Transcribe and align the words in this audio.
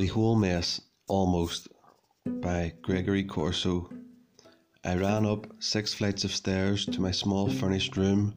The 0.00 0.06
Whole 0.06 0.34
Mess, 0.34 0.80
Almost, 1.08 1.68
by 2.24 2.72
Gregory 2.80 3.22
Corso. 3.22 3.90
I 4.82 4.96
ran 4.96 5.26
up 5.26 5.46
six 5.58 5.92
flights 5.92 6.24
of 6.24 6.34
stairs 6.34 6.86
to 6.86 7.02
my 7.02 7.10
small 7.10 7.50
furnished 7.50 7.98
room, 7.98 8.34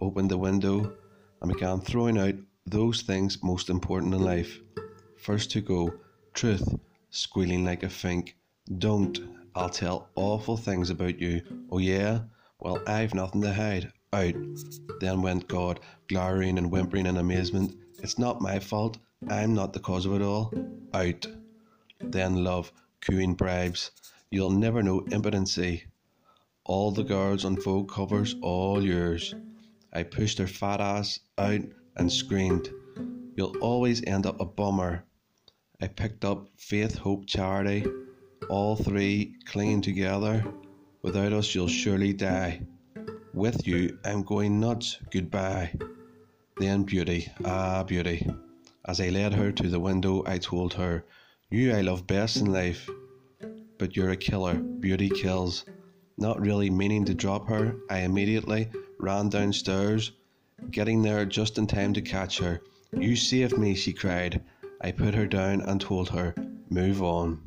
opened 0.00 0.30
the 0.30 0.38
window, 0.38 0.94
and 1.42 1.52
began 1.52 1.82
throwing 1.82 2.16
out 2.16 2.36
those 2.64 3.02
things 3.02 3.42
most 3.42 3.68
important 3.68 4.14
in 4.14 4.22
life. 4.22 4.58
First 5.18 5.50
to 5.50 5.60
go, 5.60 5.92
truth, 6.32 6.66
squealing 7.10 7.62
like 7.62 7.82
a 7.82 7.90
fink. 7.90 8.34
Don't, 8.78 9.20
I'll 9.54 9.68
tell 9.68 10.08
awful 10.14 10.56
things 10.56 10.88
about 10.88 11.20
you. 11.20 11.42
Oh, 11.70 11.76
yeah? 11.76 12.20
Well, 12.58 12.82
I've 12.86 13.12
nothing 13.12 13.42
to 13.42 13.52
hide. 13.52 13.92
Out. 14.14 14.34
Then 15.00 15.20
went 15.20 15.46
God, 15.46 15.80
glowering 16.08 16.56
and 16.56 16.70
whimpering 16.70 17.04
in 17.04 17.18
amazement. 17.18 17.74
It's 18.02 18.18
not 18.18 18.40
my 18.40 18.58
fault. 18.58 18.98
I'm 19.28 19.54
not 19.54 19.72
the 19.72 19.78
cause 19.78 20.06
of 20.06 20.14
it 20.14 20.22
all. 20.22 20.52
Out. 20.92 21.24
Then 22.00 22.42
love, 22.42 22.72
cooing 23.00 23.34
bribes. 23.34 23.92
You'll 24.28 24.50
never 24.50 24.82
know 24.82 25.06
impotency. 25.12 25.84
All 26.64 26.90
the 26.90 27.04
girls 27.04 27.44
on 27.44 27.60
Vogue 27.60 27.88
covers, 27.88 28.34
all 28.42 28.82
yours. 28.84 29.36
I 29.92 30.02
pushed 30.02 30.38
her 30.38 30.48
fat 30.48 30.80
ass 30.80 31.20
out 31.38 31.60
and 31.96 32.12
screamed. 32.12 32.70
You'll 33.36 33.56
always 33.58 34.02
end 34.04 34.26
up 34.26 34.40
a 34.40 34.46
bummer. 34.46 35.04
I 35.80 35.86
picked 35.86 36.24
up 36.24 36.48
faith, 36.56 36.98
hope, 36.98 37.26
charity, 37.26 37.86
all 38.48 38.74
three 38.74 39.36
clinging 39.44 39.82
together. 39.82 40.44
Without 41.02 41.32
us, 41.32 41.54
you'll 41.54 41.68
surely 41.68 42.12
die. 42.12 42.62
With 43.32 43.66
you, 43.66 43.98
I'm 44.04 44.22
going 44.24 44.58
nuts. 44.58 44.98
Goodbye. 45.10 45.72
Then 46.62 46.84
beauty, 46.84 47.28
ah, 47.44 47.82
beauty. 47.82 48.24
As 48.86 49.00
I 49.00 49.08
led 49.08 49.34
her 49.34 49.50
to 49.50 49.68
the 49.68 49.80
window, 49.80 50.22
I 50.26 50.38
told 50.38 50.74
her, 50.74 51.04
You 51.50 51.74
I 51.74 51.80
love 51.80 52.06
best 52.06 52.36
in 52.36 52.52
life. 52.52 52.88
But 53.78 53.96
you're 53.96 54.10
a 54.10 54.16
killer. 54.16 54.54
Beauty 54.54 55.08
kills. 55.08 55.64
Not 56.18 56.40
really 56.40 56.70
meaning 56.70 57.04
to 57.06 57.14
drop 57.14 57.48
her, 57.48 57.74
I 57.90 58.02
immediately 58.02 58.68
ran 59.00 59.28
downstairs, 59.28 60.12
getting 60.70 61.02
there 61.02 61.26
just 61.26 61.58
in 61.58 61.66
time 61.66 61.94
to 61.94 62.00
catch 62.00 62.38
her. 62.38 62.60
You 62.92 63.16
saved 63.16 63.58
me, 63.58 63.74
she 63.74 63.92
cried. 63.92 64.40
I 64.80 64.92
put 64.92 65.16
her 65.16 65.26
down 65.26 65.62
and 65.62 65.80
told 65.80 66.10
her, 66.10 66.32
Move 66.70 67.02
on. 67.02 67.42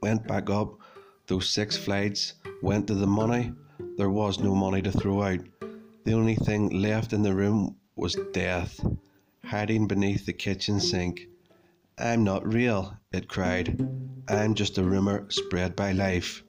Went 0.00 0.28
back 0.28 0.48
up 0.48 0.78
those 1.26 1.50
six 1.50 1.76
flights, 1.76 2.34
went 2.62 2.86
to 2.86 2.94
the 2.94 3.08
money. 3.08 3.52
There 3.96 4.10
was 4.10 4.38
no 4.38 4.54
money 4.54 4.80
to 4.82 4.92
throw 4.92 5.22
out. 5.24 5.40
The 6.04 6.12
only 6.12 6.36
thing 6.36 6.68
left 6.68 7.12
in 7.12 7.24
the 7.24 7.34
room 7.34 7.74
was 7.96 8.16
death 8.32 8.78
hiding 9.46 9.86
beneath 9.86 10.26
the 10.26 10.32
kitchen 10.32 10.80
sink. 10.80 11.28
I'm 11.98 12.24
not 12.24 12.52
real, 12.52 12.98
it 13.12 13.28
cried. 13.28 13.88
I'm 14.28 14.54
just 14.54 14.78
a 14.78 14.82
rumour 14.82 15.30
spread 15.30 15.76
by 15.76 15.92
life. 15.92 16.42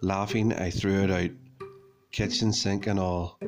Laughing, 0.00 0.54
I 0.54 0.70
threw 0.70 1.02
it 1.04 1.10
out, 1.10 1.30
kitchen 2.10 2.52
sink 2.52 2.86
and 2.86 2.98
all, 2.98 3.38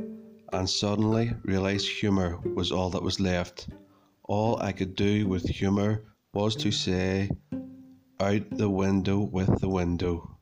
and 0.52 0.69
suddenly 0.69 1.33
realised 1.42 1.89
humour 1.89 2.39
was 2.55 2.70
all 2.70 2.91
that 2.91 3.02
was 3.02 3.19
left. 3.19 3.69
All 4.24 4.61
I 4.61 4.72
could 4.72 4.95
do 4.95 5.27
with 5.27 5.48
humour 5.48 6.05
was 6.34 6.55
to 6.56 6.70
say, 6.70 7.30
Out 8.20 8.50
the 8.50 8.69
window 8.69 9.20
with 9.20 9.61
the 9.61 9.70
window. 9.70 10.36